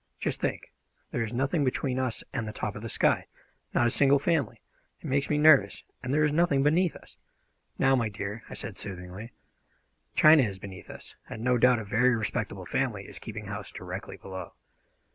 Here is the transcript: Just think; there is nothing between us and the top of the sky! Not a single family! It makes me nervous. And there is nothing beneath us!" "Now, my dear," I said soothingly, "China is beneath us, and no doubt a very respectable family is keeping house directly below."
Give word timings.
Just 0.19 0.41
think; 0.41 0.71
there 1.11 1.21
is 1.21 1.31
nothing 1.31 1.63
between 1.63 1.99
us 1.99 2.23
and 2.33 2.47
the 2.47 2.51
top 2.51 2.75
of 2.75 2.81
the 2.81 2.89
sky! 2.89 3.27
Not 3.71 3.85
a 3.85 3.91
single 3.91 4.17
family! 4.17 4.59
It 4.99 5.05
makes 5.05 5.29
me 5.29 5.37
nervous. 5.37 5.83
And 6.01 6.11
there 6.11 6.23
is 6.23 6.31
nothing 6.31 6.63
beneath 6.63 6.95
us!" 6.95 7.17
"Now, 7.77 7.95
my 7.95 8.09
dear," 8.09 8.41
I 8.49 8.55
said 8.55 8.79
soothingly, 8.79 9.31
"China 10.15 10.41
is 10.41 10.57
beneath 10.57 10.89
us, 10.89 11.17
and 11.29 11.43
no 11.43 11.59
doubt 11.59 11.77
a 11.77 11.85
very 11.85 12.15
respectable 12.15 12.65
family 12.65 13.03
is 13.07 13.19
keeping 13.19 13.45
house 13.45 13.71
directly 13.71 14.17
below." 14.17 14.53